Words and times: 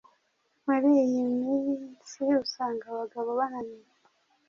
Muri 0.65 0.89
iyi 1.03 1.21
minsi 1.35 2.21
usanga 2.43 2.83
abagabo 2.93 3.29
bananiwe 3.39 3.91